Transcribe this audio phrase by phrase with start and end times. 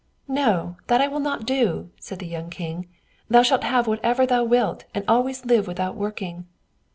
[0.27, 2.87] "No, that I will not do," said the young king:
[3.29, 6.47] "thou shalt have whatever thou wilt, and always live without working."